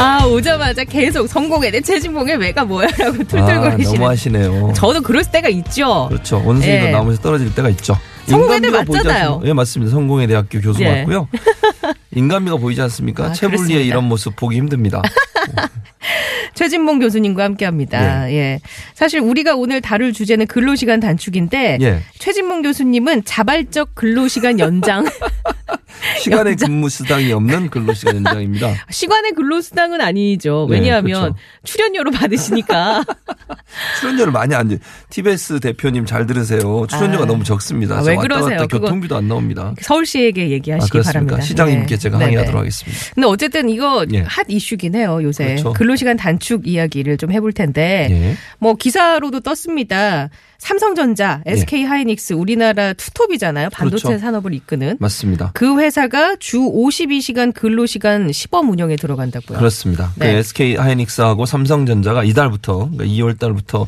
[0.00, 3.98] 아 오자마자 계속 성공회대 최진봉의 왜가 뭐야라고 아, 툴툴거리시는.
[3.98, 4.72] 너무 하시네요.
[4.74, 6.06] 저도 그럴 때가 있죠.
[6.08, 6.42] 그렇죠.
[6.44, 6.90] 원숭이도 예.
[6.90, 7.96] 나무에서 떨어질 때가 있죠.
[8.26, 9.42] 성공회대 맞잖아요.
[9.44, 9.90] 예, 맞습니다.
[9.90, 11.00] 성공회 대학교 교수 예.
[11.00, 11.28] 맞고요.
[12.12, 13.26] 인간미가 보이지 않습니까?
[13.26, 13.86] 아, 채블리의.
[13.86, 15.02] 이런 모습 보기 힘듭니다.
[16.54, 18.30] 최진봉 교수님과 함께합니다.
[18.32, 18.60] 예.
[18.94, 22.00] 사실 우리가 오늘 다룰 주제는 근로시간 단축인데 예.
[22.18, 25.06] 최진봉 교수님은 자발적 근로시간 연장
[26.20, 26.68] 시간의 연장.
[26.68, 28.72] 근무 수당이 없는 근로시간 연장입니다.
[28.90, 30.66] 시간의 근로수당은 아니죠.
[30.68, 31.36] 네, 왜냐하면 그렇죠.
[31.64, 33.04] 출연료로 받으시니까
[34.00, 34.78] 출연료를 많이 안 줘요.
[35.10, 36.86] TBS 대표님 잘 들으세요.
[36.88, 37.26] 출연료가 아.
[37.26, 37.98] 너무 적습니다.
[37.98, 38.58] 아, 저왜 왔다 그러세요?
[38.58, 39.74] 갔다 교통비도 안 나옵니다.
[39.80, 41.12] 서울시에게 아, 얘기하시기 그렇습니까?
[41.12, 41.40] 바랍니다.
[41.40, 41.98] 시장님께 예.
[41.98, 42.24] 제가 네네.
[42.26, 42.98] 항의하도록 하겠습니다.
[43.14, 44.20] 근데 어쨌든 이거 예.
[44.26, 45.44] 핫 이슈긴 해요, 요새.
[45.44, 45.72] 그렇죠.
[45.72, 48.08] 근로시간 단축 이야기를 좀 해볼 텐데.
[48.10, 48.36] 예.
[48.58, 50.28] 뭐 기사로도 떴습니다.
[50.58, 51.52] 삼성전자, 예.
[51.52, 53.70] SK 하이닉스 우리나라 투톱이잖아요.
[53.70, 54.20] 반도체 그렇죠.
[54.20, 54.98] 산업을 이끄는.
[55.00, 55.52] 맞습니다.
[55.54, 59.58] 그 회사가 주 52시간 근로시간 시범 운영에 들어간다고요.
[59.58, 60.12] 그렇습니다.
[60.16, 60.32] 네.
[60.32, 63.86] 그 SK 하이닉스하고 삼성전자가 이달부터 그러니까 2월 달부터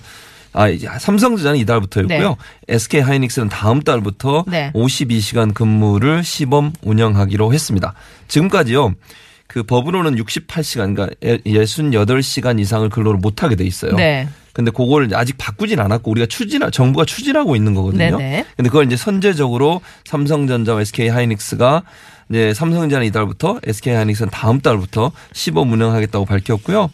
[0.54, 2.28] 아 이제 삼성전자는 이달부터였고요.
[2.28, 2.36] 네.
[2.68, 4.70] SK 하이닉스는 다음 달부터 네.
[4.74, 7.94] 52시간 근무를 시범 운영하기로 했습니다.
[8.28, 8.94] 지금까지요.
[9.46, 13.96] 그 법으로는 68시간 그러니까 68시간 이상을 근로를 못 하게 돼 있어요.
[13.96, 14.28] 네.
[14.52, 18.18] 근데 그거를 아직 바꾸진 않았고 우리가 추진 정부가 추진하고 있는 거거든요.
[18.18, 18.46] 네네.
[18.56, 21.82] 근데 그걸 이제 선제적으로 삼성전자와 SK 하이닉스가
[22.30, 26.90] 이제 삼성전자는 이달부터 SK 하이닉스는 다음 달부터 시범 운영하겠다고 밝혔고요.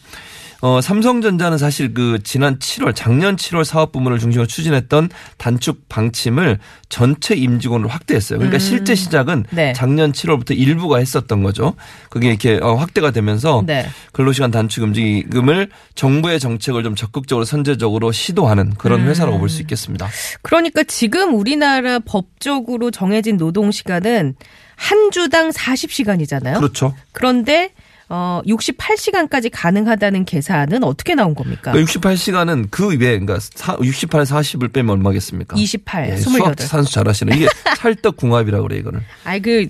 [0.61, 6.59] 어, 삼성전자는 사실 그 지난 7월 작년 7월 사업 부문을 중심으로 추진했던 단축 방침을
[6.89, 8.39] 전체 임직원으로 확대했어요.
[8.39, 9.73] 그러니까 실제 시작은 네.
[9.75, 11.75] 작년 7월부터 일부가 했었던 거죠.
[12.11, 13.87] 그게 이렇게 어, 확대가 되면서 네.
[14.13, 19.09] 근로시간 단축 움직임을 정부의 정책을 좀 적극적으로 선제적으로 시도하는 그런 음.
[19.09, 20.09] 회사라고 볼 수 있겠습니다.
[20.43, 24.35] 그러니까 지금 우리나라 법적으로 정해진 노동 시간은
[24.77, 26.57] 한 주당 40시간이잖아요.
[26.59, 26.95] 그렇죠.
[27.13, 27.71] 그런데
[28.11, 31.73] 어 68시간까지 가능하다는 계산은 어떻게 나온 겁니까?
[31.73, 33.39] 그러니까 68시간은 그 외에 그러니까
[33.83, 35.57] 68, 40을 빼면 얼마겠습니까?
[35.57, 36.33] 28, 예, 28.
[36.39, 39.01] 수학 산수 잘하시는 이게 찰떡궁합이라고 그래 이거는.
[39.25, 39.69] 아이 그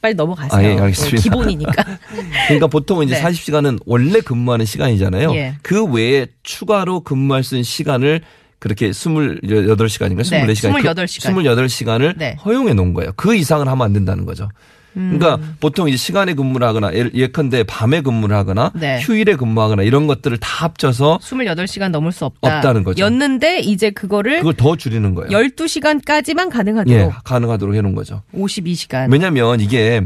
[0.00, 0.60] 빨리 넘어가세요.
[0.60, 1.22] 아, 예, 알겠습니다.
[1.22, 1.72] 기본이니까.
[2.46, 3.22] 그러니까 보통 이제 네.
[3.22, 5.34] 40시간은 원래 근무하는 시간이잖아요.
[5.34, 5.54] 예.
[5.62, 8.22] 그 외에 추가로 근무할 수 있는 시간을
[8.58, 11.34] 그렇게 28시간인가 네, 24시간 28시간.
[11.34, 12.36] 28시간을 네.
[12.44, 13.12] 허용해 놓은 거예요.
[13.16, 14.48] 그 이상은 하면 안 된다는 거죠.
[14.94, 15.56] 그러니까 음.
[15.60, 19.00] 보통 이제 시간에 근무를 하거나 예- 예컨대 밤에 근무를 하거나 네.
[19.00, 22.56] 휴일에 근무하거나 이런 것들을 다 합쳐서 28시간 넘을 수 없다.
[22.56, 23.04] 없다는 거죠.
[23.04, 25.30] 였는데 이제 그거를 그걸 더 줄이는 거예요.
[25.30, 28.22] 12시간까지만 가능하도록 예, 가능하도록 해 놓은 거죠.
[28.34, 29.12] 52시간.
[29.12, 30.00] 왜냐면 이게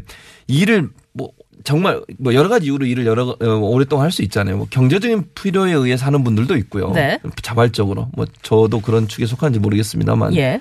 [0.48, 1.30] 일을 뭐
[1.64, 4.56] 정말 뭐 여러 가지 이유로 일을 여러 어, 오랫동안 할 수 있잖아요.
[4.58, 6.90] 뭐 경제적인 필요에 의해 사는 분들도 있고요.
[6.90, 7.18] 네.
[7.40, 10.60] 자발적으로 뭐 저도 그런 축에 속한지 모르겠습니다만 예.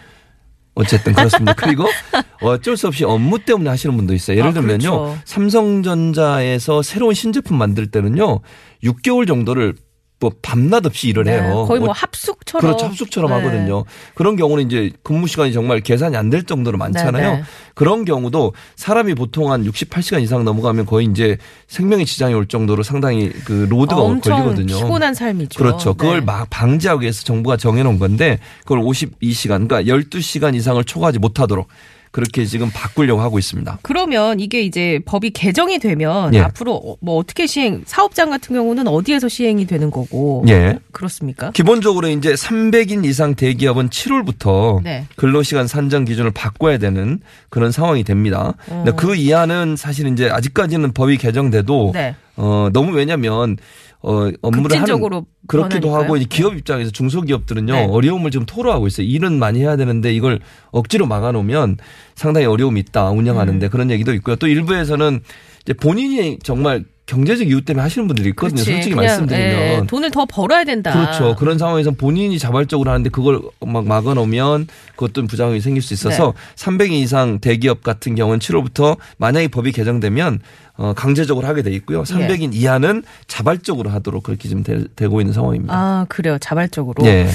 [0.74, 1.54] 어쨌든 그렇습니다.
[1.54, 1.86] 그리고
[2.42, 4.38] 어쩔 수 없이 업무 때문에 하시는 분도 있어요.
[4.38, 4.80] 예를 아, 들면요.
[4.80, 5.18] 그렇죠.
[5.26, 8.40] 삼성전자에서 새로운 신제품 만들 때는요.
[8.84, 9.76] 6개월 정도를
[10.22, 11.66] 뭐 밤낮 없이 일을 네, 해요.
[11.68, 12.62] 거의 뭐뭐 합숙처럼.
[12.62, 12.86] 그렇죠.
[12.86, 13.36] 합숙처럼 네.
[13.38, 13.84] 하거든요.
[14.14, 17.32] 그런 경우는 이제 근무 시간이 정말 계산이 안 될 정도로 많잖아요.
[17.32, 17.44] 네, 네.
[17.74, 21.38] 그런 경우도 사람이 보통 한 68시간 이상 넘어가면 거의 이제
[21.68, 24.78] 생명에 지장이 올 정도로 상당히 그 로드가 엄청 걸리거든요.
[24.78, 25.58] 피곤한 삶이죠.
[25.58, 25.94] 그렇죠.
[25.96, 26.26] 그걸 네.
[26.26, 31.68] 막 방지하기 위해서 정부가 정해놓은 건데 그걸 52시간, 그러니까 12시간 이상을 초과하지 못하도록
[32.12, 33.80] 그렇게 지금 바꾸려고 하고 있습니다.
[33.82, 36.40] 그러면 이게 이제 법이 개정이 되면 예.
[36.42, 40.78] 앞으로 뭐 어떻게 시행 사업장 같은 경우는 어디에서 시행이 되는 거고 예.
[40.92, 41.52] 그렇습니까?
[41.52, 45.08] 기본적으로 이제 300인 이상 대기업은 7월부터 네.
[45.16, 47.20] 근로시간 산정 기준을 바꿔야 되는
[47.50, 48.54] 그런 상황이 됩니다.
[48.66, 52.16] 근데 그 이하는 사실 이제 아직까지는 법이 개정돼도 네.
[52.36, 53.58] 어 너무 왜냐면
[54.04, 55.00] 어 업무를 하는
[55.48, 55.96] 그렇기도 변하니까요.
[55.96, 57.86] 하고 기업 입장에서 중소기업들은요 네.
[57.86, 59.06] 어려움을 지금 토로하고 있어요.
[59.06, 60.40] 일은 많이 해야 되는데 이걸
[60.72, 61.78] 억지로 막아놓으면
[62.16, 63.70] 상당히 어려움이 있다 운영하는데 음.
[63.70, 64.36] 그런 얘기도 있고요.
[64.38, 65.22] 또 일부에서는
[65.62, 68.64] 이제 본인이 정말 경제적 이유 때문에 하시는 분들이 있거든요.
[68.64, 68.72] 그렇지.
[68.72, 70.94] 솔직히 그냥, 말씀드리면 예, 돈을 더 벌어야 된다.
[70.94, 71.36] 그렇죠.
[71.36, 76.56] 그런 상황에서 본인이 자발적으로 하는데 그걸 막 막아놓으면 그것도 부작용이 생길 수 있어서 네.
[76.56, 80.40] 300인 이상 대기업 같은 경우는 7월부터 만약에 법이 개정되면
[80.78, 82.04] 어, 강제적으로 하게 돼 있고요.
[82.04, 85.74] 300인 이하는 자발적으로 하도록 그렇게 지금 되, 고 있는 상황입니다.
[85.74, 86.38] 아 그래요.
[86.40, 87.06] 자발적으로.
[87.06, 87.28] 예.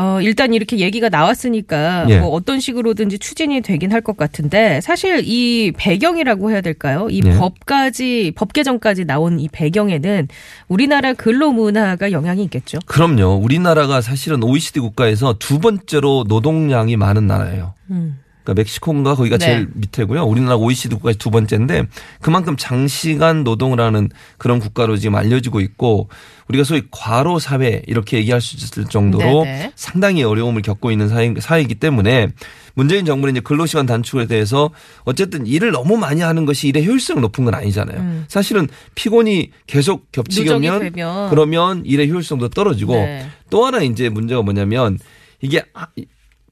[0.00, 2.20] 어, 일단 이렇게 얘기가 나왔으니까 예.
[2.20, 7.08] 뭐 어떤 식으로든지 추진이 되긴 할 것 같은데 사실 이 배경이라고 해야 될까요?
[7.10, 7.36] 이 예.
[7.36, 10.26] 법까지 법 개정까지 나온 이 배경에는
[10.68, 12.78] 우리나라 근로 문화가 영향이 있겠죠.
[12.86, 13.34] 그럼요.
[13.44, 17.74] 우리나라가 사실은 OECD 국가에서 두 번째로 노동량이 많은 나라예요.
[17.90, 18.18] 음.
[18.42, 19.46] 그러니까 멕시코인가 거기가 네.
[19.46, 20.24] 제일 밑에고요.
[20.24, 21.84] 우리나라 OECD 국가에서 두 번째인데
[22.20, 24.08] 그만큼 장시간 노동을 하는
[24.38, 26.08] 그런 국가로 지금 알려지고 있고
[26.48, 29.72] 우리가 소위 과로 사회 이렇게 얘기할 수 있을 정도로 네네.
[29.76, 32.28] 상당히 어려움을 겪고 있는 사회, 사회이기 때문에
[32.74, 34.70] 문재인 정부는 이제 근로시간 단축에 대해서
[35.04, 38.24] 어쨌든 일을 너무 많이 하는 것이 일의 효율성이 높은 건 아니잖아요.
[38.28, 40.90] 사실은 피곤이 계속 음.
[40.92, 41.30] 되면.
[41.30, 43.26] 그러면 일의 효율성도 떨어지고 네.
[43.50, 44.98] 또 하나 이제 문제가 뭐냐면
[45.40, 45.62] 이게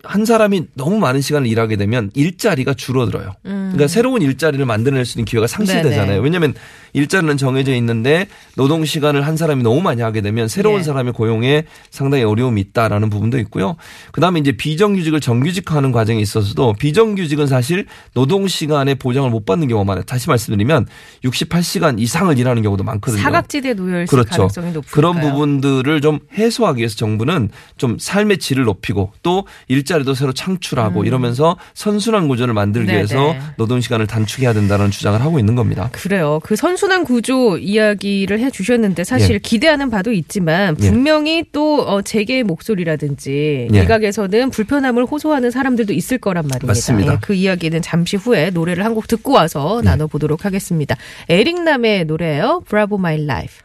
[0.05, 3.33] 한 사람이 너무 많은 시간을 일하게 되면 일자리가 줄어들어요.
[3.43, 6.21] 그러니까 새로운 일자리를 만들어낼 수 있는 기회가 상실되잖아요.
[6.21, 6.25] 음.
[6.25, 6.55] 왜냐하면
[6.93, 10.83] 일자리는 정해져 있는데 노동 시간을 한 사람이 너무 많이 하게 되면 새로운 예.
[10.85, 13.77] 사람의 고용에 상당히 어려움이 있다라는 부분도 있고요.
[14.13, 20.05] 그다음에 이제 비정규직을 정규직화하는 과정에 있어서도 비정규직은 사실 노동 시간에 보장을 못 받는 경우가 많아요.
[20.05, 20.87] 다시 말씀드리면
[21.25, 23.21] 68시간 이상을 일하는 경우도 많거든요.
[23.21, 24.31] 사각지대 노열 그렇죠.
[24.31, 24.93] 가능성이 높으니까요.
[24.93, 31.05] 그런 부분들을 좀 해소하기 위해서 정부는 좀 삶의 질을 높이고 또 일 자리도 새로 창출하고
[31.05, 32.93] 이러면서 선순환 구조를 만들기 음.
[32.93, 32.97] 네네.
[32.99, 35.89] 위해서 노동 시간을 단축해야 된다는 주장을 하고 있는 겁니다.
[35.93, 36.41] 그래요.
[36.45, 39.39] 그 선순환 구조 이야기를 해 주셨는데 사실 예.
[39.39, 40.91] 기대하는 바도 있지만 예.
[40.91, 43.79] 분명히 또 어, 재계의 목소리라든지 예.
[43.79, 46.67] 일각에서는 불편함을 호소하는 사람들도 있을 거란 말입니다.
[46.67, 47.13] 맞습니다.
[47.15, 49.91] 예, 그 이야기는 잠시 후에 노래를 한 곡 듣고 와서 네.
[49.91, 50.97] 나눠보도록 하겠습니다.
[51.29, 52.63] 에릭남의 노래예요.
[52.69, 53.61] Bravo My Life.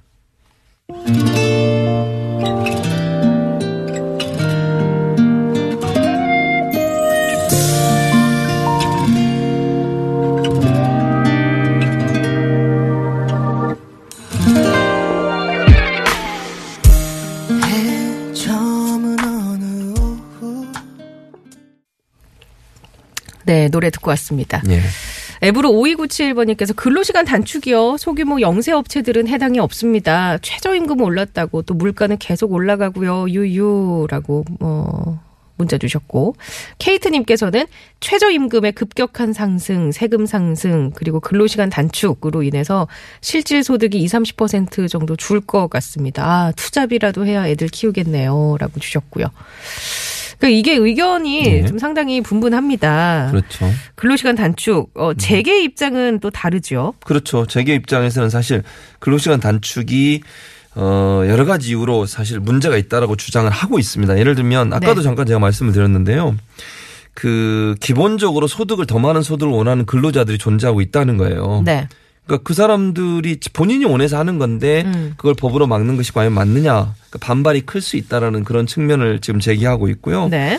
[0.88, 2.33] 처음은
[23.54, 24.64] 네, 노래 듣고 왔습니다.
[24.70, 24.82] 예.
[25.48, 27.98] 앱으로 5297번님께서 근로시간 단축이요.
[27.98, 30.40] 소규모 영세업체들은 해당이 없습니다.
[30.40, 33.30] 최저임금은 올랐다고 또 물가는 계속 올라가고요.
[33.30, 35.20] 유유라고 뭐
[35.56, 36.36] 문자 주셨고
[36.80, 37.68] 케이트님께서는
[38.00, 42.88] 최저임금의 급격한 상승, 세금 상승 그리고 근로시간 단축으로 인해서
[43.22, 46.26] 실질 소득이 20, 30% 정도 줄 것 같습니다.
[46.26, 49.28] 아, 투잡이라도 해야 애들 키우겠네요라고 주셨고요.
[50.38, 51.66] 그러니까 이게 의견이 네.
[51.66, 53.30] 좀 상당히 분분합니다.
[53.32, 53.70] 그렇죠.
[53.96, 56.94] 근로시간 단축, 어, 재계 입장은 또 다르죠.
[57.06, 57.46] 그렇죠.
[57.46, 58.64] 재계 입장에서는 사실
[59.00, 60.22] 근로시간 단축이
[60.76, 64.18] 어 여러 가지 이유로 사실 문제가 있다라고 주장을 하고 있습니다.
[64.18, 65.04] 예를 들면 아까도 네.
[65.04, 66.36] 잠깐 제가 말씀을 드렸는데요.
[67.14, 71.62] 그 기본적으로 소득을 더 많은 소득을 원하는 근로자들이 존재하고 있다는 거예요.
[71.64, 71.88] 네.
[72.26, 75.14] 그러니까 그 사람들이 본인이 원해서 하는 건데 음.
[75.18, 79.90] 그걸 법으로 막는 것이 과연 맞느냐 그러니까 반발이 클 수 있다라는 그런 측면을 지금 제기하고
[79.90, 80.30] 있고요.
[80.30, 80.58] 네.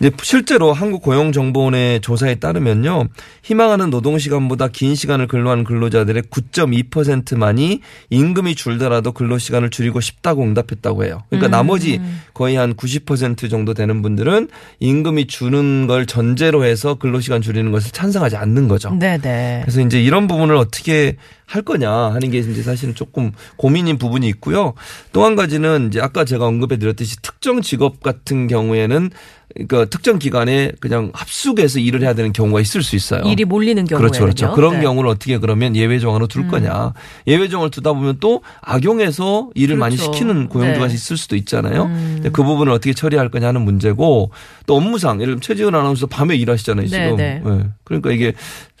[0.00, 3.08] 이제 실제로 한국 고용정보원의 조사에 따르면요.
[3.42, 7.80] 희망하는 노동시간보다 긴 시간을 근로하는 근로자들의 9.2%만이
[8.10, 11.22] 임금이 줄더라도 근로시간을 줄이고 싶다고 응답했다고 해요.
[11.28, 11.50] 그러니까 음.
[11.50, 12.00] 나머지
[12.34, 14.48] 거의 한 90% 정도 되는 분들은
[14.80, 18.90] 임금이 주는 걸 전제로 해서 근로시간 줄이는 것을 찬성하지 않는 거죠.
[18.94, 19.60] 네네.
[19.62, 21.16] 그래서 이제 이런 부분을 어떻게
[21.46, 24.74] 할 거냐 하는 게 이제 사실은 조금 고민인 부분이 있고요.
[25.12, 29.10] 또 한 가지는 이제 아까 제가 언급해 드렸듯이 특정 직업 같은 경우에는
[29.54, 33.22] 그러니까 특정 기관에 그냥 합숙해서 일을 해야 되는 경우가 있을 수 있어요.
[33.22, 33.98] 일이 몰리는 경우에는요.
[33.98, 34.54] 그렇죠, 그렇죠.
[34.54, 34.82] 그런 네.
[34.82, 36.92] 경우를 어떻게 그러면 예외 정원으로 둘 거냐.
[37.26, 40.12] 예외 정원을 두다 보면 또 악용해서 일을 많이 그렇죠.
[40.12, 40.94] 시키는 고용주가 네.
[40.94, 41.88] 있을 수도 있잖아요.
[41.88, 44.30] 근데 그 부분을 어떻게 처리할 거냐 하는 문제고
[44.66, 47.16] 또 업무상 예를 들면 최지은 아나운서 밤에 일하시잖아요, 지금.
[47.16, 47.50] 네, 네.
[47.50, 47.66] 예.
[47.84, 48.34] 그러니까 이게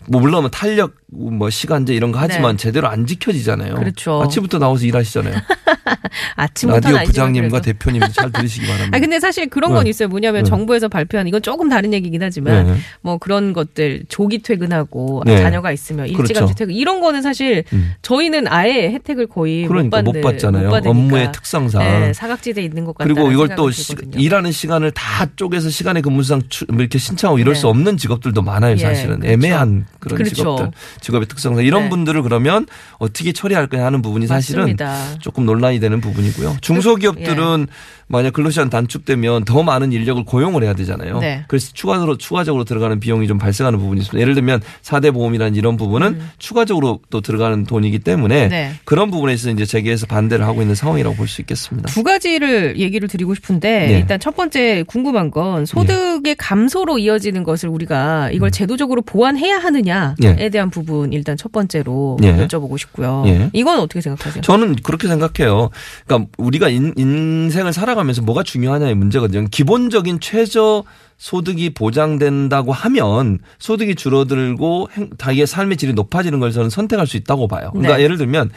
[0.06, 2.62] 뭐 물론 뭐 탄력 뭐 시간제 이런 거 하지만 네.
[2.62, 3.74] 제대로 안 지켜지잖아요.
[3.74, 4.22] 그렇죠.
[4.22, 5.34] 아침부터 나와서 일하시잖아요.
[6.36, 8.96] 아침부터 라디오 부장님과 대표님 잘 들으시기 바랍니다.
[8.96, 9.90] 아 근데 사실 그런 건 네.
[9.90, 10.08] 있어요.
[10.08, 10.50] 뭐냐면 네.
[10.60, 12.74] 정부에서 발표한 이건 조금 다른 얘기긴 하지만 네.
[13.00, 15.38] 뭐 그런 것들 조기 퇴근하고 네.
[15.38, 16.54] 자녀가 있으면 일찌감치 그렇죠.
[16.54, 17.92] 퇴근 이런 거는 사실 음.
[18.02, 20.68] 저희는 아예 혜택을 거의 그러니까 못못 받는 받잖아요.
[20.68, 20.86] 못.
[20.86, 21.82] 업무의 특성상.
[21.82, 23.12] 네, 사각지대 에 있는 것 같다.
[23.12, 27.54] 그리고 이걸 또 시- 일하는 시간을 다 쪼개서 시간의 근무상 추- 뭐 이렇게 신청하고 이럴
[27.54, 27.60] 네.
[27.60, 29.20] 수 없는 직업들도 많아요, 예, 사실은.
[29.20, 29.32] 그렇죠.
[29.32, 30.34] 애매한 그런 그렇죠.
[30.34, 31.88] 직업들, 직업의 특성상 이런 네.
[31.90, 32.66] 분들을 그러면
[32.98, 35.18] 어떻게 처리할 거냐 하는 부분이 사실은 맞습니다.
[35.20, 36.56] 조금 논란이 되는 부분이고요.
[36.60, 37.99] 중소기업들은 예.
[38.10, 41.20] 만약 근로시간 단축되면 더 많은 인력을 고용을 해야 되잖아요.
[41.20, 41.44] 네.
[41.48, 44.20] 그래서 추가로 추가적으로 들어가는 비용이 좀 발생하는 부분이 있습니다.
[44.20, 48.48] 예를 들면 4대 보험이라는 이런 부분은 추가적으로 또 들어가는 돈이기 때문에 음.
[48.50, 48.72] 네.
[48.84, 51.88] 그런 부분에서 이제 재계에서 반대를 하고 있는 상황이라고 볼 수 있겠습니다.
[51.88, 53.98] 두 가지를 얘기를 드리고 싶은데 네.
[54.00, 60.36] 일단 첫 번째 궁금한 건 소득의 감소로 이어지는 것을 우리가 이걸 제도적으로 보완해야 하느냐에 음.
[60.40, 60.48] 예.
[60.48, 62.32] 대한 부분 일단 첫 번째로 예.
[62.48, 63.22] 여쭤보고 싶고요.
[63.26, 63.50] 예.
[63.52, 64.42] 이건 어떻게 생각하세요?
[64.42, 65.70] 저는 그렇게 생각해요.
[66.06, 69.46] 그러니까 우리가 인, 인생을 살아가는 살아가면서 뭐가 중요하냐의 문제거든요.
[69.50, 70.84] 기본적인 최저
[71.18, 77.46] 소득이 보장된다고 하면 소득이 줄어들고 행- 자기의 삶의 질이 높아지는 걸 저는 선택할 수 있다고
[77.48, 77.70] 봐요.
[77.72, 78.04] 그러니까 네.
[78.04, 78.50] 예를 들면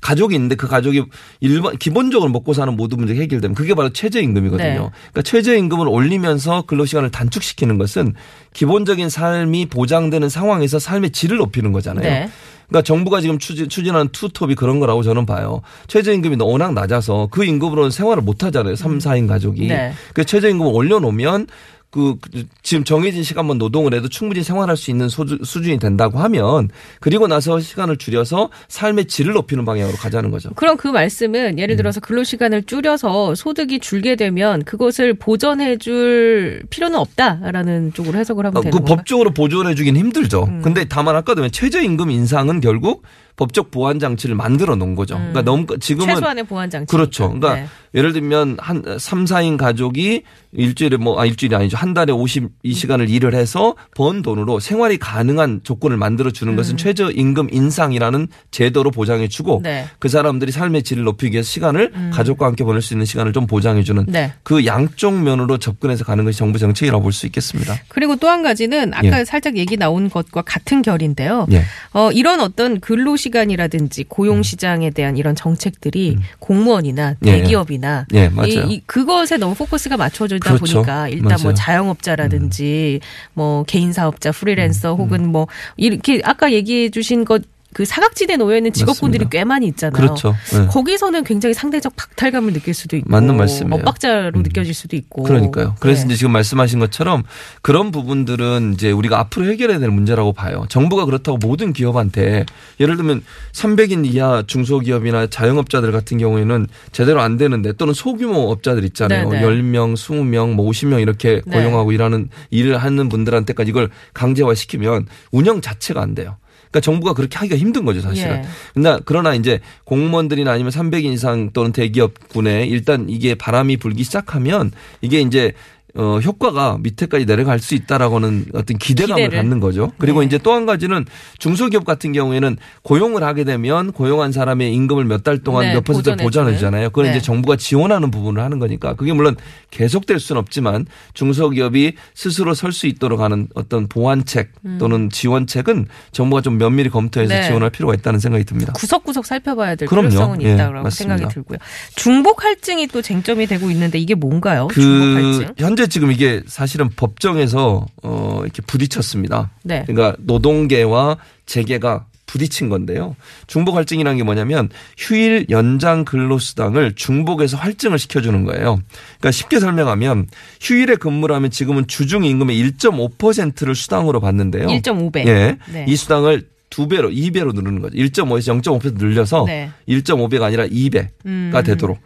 [0.00, 1.04] 가족이 있는데 그 가족이
[1.40, 4.68] 일반 기본적으로 먹고 사는 모든 문제가 해결되면 그게 바로 최저임금이거든요.
[4.68, 4.76] 네.
[4.76, 8.14] 그러니까 최저임금을 올리면서 근로시간을 단축시키는 것은
[8.52, 12.04] 기본적인 삶이 보장되는 상황에서 삶의 질을 높이는 거잖아요.
[12.04, 12.28] 네.
[12.68, 15.62] 그러니까 정부가 지금 추진, 추진하는 투톱이 그런 거라고 저는 봐요.
[15.88, 18.76] 최저임금이 워낙 낮아서 그 임금으로는 생활을 못 하잖아요.
[18.76, 19.66] 3, 4인 가족이.
[19.68, 19.92] 네.
[20.14, 21.46] 그 최저임금을 올려놓으면
[21.90, 22.18] 그그
[22.62, 26.68] 지금 정해진 시간만 노동을 해도 충분히 생활할 수 있는 소주, 수준이 된다고 하면
[27.00, 30.50] 그리고 나서 시간을 줄여서 삶의 질을 높이는 방향으로 가자는 거죠.
[30.54, 36.98] 그럼 그 말씀은 예를 들어서 근로 시간을 줄여서 소득이 줄게 되면 그것을 보전해 줄 필요는
[36.98, 38.94] 없다라는 쪽으로 해석을 하면 어, 되는 그 건가요?
[38.94, 38.96] 음.
[38.96, 40.46] 법적으로 보존해 주긴 힘들죠.
[40.62, 43.02] 근데 다만 아까도 말 최저임금 인상은 결국
[43.38, 45.14] 법적 보완 장치를 만들어 놓은 거죠.
[45.14, 46.14] 그러니까 너무 지금은 음.
[46.16, 46.90] 최소한의 보완 장치.
[46.90, 47.28] 그렇죠.
[47.32, 47.66] 그러니까 네.
[47.94, 51.76] 예를 들면 한 3, 4인 가족이 일주일에 뭐, 아, 일주일이 아니죠.
[51.76, 57.48] 한 달에 52시간을 일을 해서 번 돈으로 생활이 가능한 조건을 만들어 주는 것은 최저 임금
[57.52, 59.62] 인상이라는 제도로 보장해 주고 음.
[59.62, 59.86] 네.
[59.98, 63.82] 그 사람들이 삶의 질을 높이기 위해서 시간을 가족과 함께 보낼 수 있는 시간을 좀 보장해
[63.84, 64.32] 주는 네.
[64.42, 67.74] 그 양쪽 면으로 접근해서 가는 것이 정부 정책이라고 볼 수 있겠습니다.
[67.88, 69.24] 그리고 또 한 가지는 아까 예.
[69.24, 71.46] 살짝 얘기 나온 것과 같은 결인데요.
[71.50, 71.62] 예.
[71.94, 77.26] 어, 이런 어떤 근로 시 간이라든지 고용시장에 대한 이런 정책들이 공무원이나 음.
[77.26, 77.32] 예.
[77.32, 78.48] 대기업이나 예, 맞아요.
[78.48, 80.74] 이, 이 그것에 너무 포커스가 맞춰져다 그렇죠.
[80.74, 81.38] 보니까 일단 맞아요.
[81.38, 81.42] 음.
[81.44, 83.00] 뭐 자영업자라든지
[83.34, 87.42] 뭐 개인 사업자, 프리랜서 혹은 뭐 이렇게 아까 얘기해 주신 것
[87.74, 89.38] 그 사각지대에 놓여 있는 직업군들이 맞습니다.
[89.38, 89.92] 꽤 많이 있잖아요.
[89.92, 90.34] 그렇죠.
[90.52, 90.66] 네.
[90.68, 93.74] 거기서는 굉장히 상대적 박탈감을 느낄 수도 있고 맞는 말씀이에요.
[93.74, 95.76] 엇박자로 느껴질 수도 있고 그러니까요.
[95.78, 96.06] 그래서 네.
[96.06, 97.24] 이제 지금 말씀하신 것처럼
[97.60, 100.64] 그런 부분들은 이제 우리가 앞으로 해결해야 될 문제라고 봐요.
[100.70, 102.46] 정부가 그렇다고 모든 기업한테
[102.80, 103.22] 예를 들면
[103.52, 109.28] 300인 이하 중소기업이나 자영업자들 같은 경우에는 제대로 안 되는데 또는 소규모 업자들 있잖아요.
[109.28, 109.46] 네, 네.
[109.46, 111.60] 10명, 20명, 뭐 50명 이렇게 네.
[111.60, 116.36] 고용하고 일하는 일을 하는 분들한테까지 이걸 강제화 시키면 운영 자체가 안 돼요.
[116.70, 118.36] 그러니까 정부가 그렇게 하기가 힘든 거죠, 사실은.
[118.36, 118.42] 예.
[118.74, 125.20] 그러나 그러나 이제 공무원들이나 아니면 300인 이상 또는 대기업군에 일단 이게 바람이 불기 시작하면 이게
[125.20, 125.52] 이제
[125.98, 129.38] 어 효과가 밑에까지 내려갈 수 있다라고는 어떤 기대감을 기대를.
[129.38, 129.90] 갖는 거죠.
[129.98, 130.26] 그리고 네.
[130.26, 131.04] 이제 또 한 가지는
[131.38, 136.14] 중소기업 같은 경우에는 고용을 하게 되면 고용한 사람의 임금을 몇 달 동안 네, 몇 퍼센트
[136.22, 136.54] 보전해.
[136.54, 136.90] 주잖아요.
[136.90, 137.10] 그건 네.
[137.10, 139.34] 이제 정부가 지원하는 부분을 하는 거니까 그게 물론
[139.72, 146.58] 계속될 수는 없지만 중소기업이 스스로 설 수 있도록 하는 어떤 보완책 또는 지원책은 정부가 좀
[146.58, 147.40] 면밀히 검토해서 음.
[147.40, 147.46] 네.
[147.48, 148.72] 지원할 필요가 있다는 생각이 듭니다.
[148.74, 150.08] 구석구석 살펴봐야 될 그럼요.
[150.10, 150.88] 필요성은 예, 있다고.
[150.90, 151.58] 생각이 들고요.
[151.96, 154.68] 중복 할증이 또 쟁점이 되고 있는데 이게 뭔가요?
[154.72, 155.54] 중복 그 할증?
[155.58, 159.50] 현재 지금 이게 사실은 법정에서 어 이렇게 부딪혔습니다.
[159.62, 159.84] 네.
[159.86, 163.16] 그러니까 노동계와 재계가 부딪힌 건데요.
[163.48, 168.80] 중복 할증이라는 게 뭐냐면 휴일 연장 근로수당을 중복해서 할증을 시켜주는 거예요.
[169.18, 170.28] 그러니까 쉽게 설명하면
[170.60, 174.66] 휴일에 근무를 하면 지금은 주중 임금의 1.5%를 수당으로 받는데요.
[174.68, 175.26] 1.5배.
[175.26, 175.56] 예.
[175.72, 175.86] 네.
[175.88, 177.96] 이 수당을 두 배로, 2배로 누르는 거죠.
[177.96, 179.70] 1.5에서 0.5% 늘려서 네.
[179.88, 181.50] 1.5배가 아니라 2배가 음.
[181.64, 181.98] 되도록.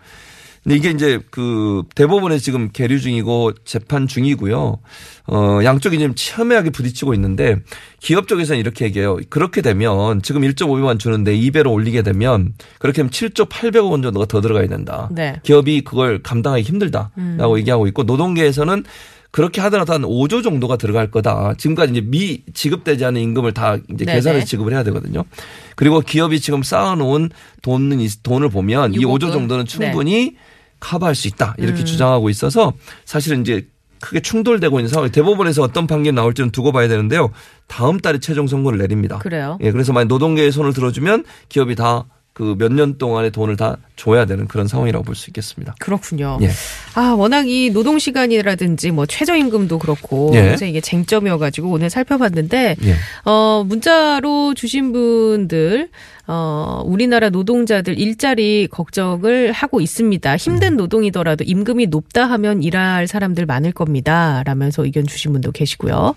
[0.63, 4.79] 근데 이게 이제 그 대법원에 지금 계류 중이고 재판 중이고요.
[5.27, 7.57] 어, 양쪽이 지금 첨예하게 부딪히고 있는데
[8.01, 9.19] 기업 쪽에서는 이렇게 얘기해요.
[9.29, 14.41] 그렇게 되면 지금 1.5배만 주는데 2배로 올리게 되면 그렇게 하면 7조 800억 원 정도가 더
[14.41, 15.09] 들어가야 된다.
[15.11, 15.41] 네.
[15.43, 18.85] 기업이 그걸 감당하기 힘들다라고 얘기하고 있고 노동계에서는
[19.33, 21.55] 그렇게 하더라도 한 5조 정도가 들어갈 거다.
[21.57, 24.15] 지금까지 이제 미 지급되지 않은 임금을 다 이제 네네.
[24.19, 25.25] 계산해서 지급을 해야 되거든요.
[25.75, 27.31] 그리고 기업이 지금 쌓아놓은
[27.63, 29.19] 돈은 이- 돈을 보면 이 유보금.
[29.29, 29.71] 5조 정도는 네.
[29.71, 30.37] 충분히
[30.83, 31.85] 커버할 수 있다 이렇게 음.
[31.85, 32.73] 주장하고 있어서
[33.05, 33.67] 사실은 이제
[34.01, 37.31] 크게 충돌되고 있는 상황이 대법원에서 어떤 판결이 나올지는 두고 봐야 되는데요.
[37.69, 39.19] 다음 달에 최종 선고를 내립니다.
[39.19, 39.59] 그래요.
[39.61, 44.25] 예, 그래서 만약 노동계의 손을 들어주면 기업이 다 그 몇 년 동안의 돈을 다 줘야
[44.25, 45.75] 되는 그런 상황이라고 볼 수 있겠습니다.
[45.79, 46.39] 그렇군요.
[46.41, 46.49] 예.
[46.95, 50.41] 아, 워낙 이 노동 시간이라든지 뭐 최저임금도 그렇고 예.
[50.43, 52.95] 그래서 이게 쟁점이어가지고 오늘 살펴봤는데 예.
[53.27, 55.91] 어 문자로 주신 분들
[56.27, 60.33] 어 우리나라 노동자들 일자리 걱정을 하고 있습니다.
[60.33, 60.37] 음.
[60.37, 64.43] 힘든 노동이더라도 임금이 높다 하면 일할 사람들 많을 겁니다.
[64.47, 66.15] 라면서 의견 주신 분도 계시고요.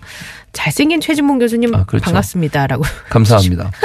[0.54, 2.04] 잘생긴 최진봉 교수님 아, 그렇죠.
[2.04, 3.70] 반갑습니다 라고 감사합니다.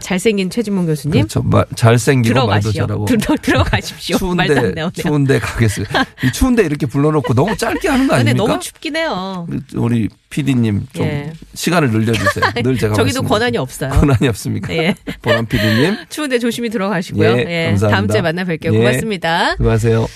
[0.00, 1.42] 잘생긴 최진봉 교수님 그렇죠.
[1.42, 2.86] 말- 잘생기고 말도 들어가시오.
[2.86, 3.04] 잘하고.
[3.06, 4.34] 들어 들어가십시오.
[4.34, 4.90] 말도 안 추운데.
[5.02, 6.04] 추운데 가겠습니다.
[6.24, 8.36] 이 추운데 이렇게 불러놓고 너무 짧게 하는 거 아닙니까?
[8.46, 9.46] 너무 춥긴 해요.
[9.74, 11.32] 우리 PD님 좀 예.
[11.54, 12.44] 시간을 늘려주세요.
[12.64, 13.28] 늘 제가 저기도 말씀드립니다.
[13.28, 13.90] 권한이 없어요.
[13.90, 14.74] 권한이 없습니까?
[14.74, 14.94] 예.
[15.22, 17.38] 보람 PD님 추운데 조심히 들어가시고요.
[17.48, 17.88] 예, 감사합니다.
[17.88, 18.74] 다음 주에 만나 뵐게요.
[18.74, 18.78] 예.
[18.78, 19.56] 고맙습니다.
[19.56, 20.08] 수고하세요.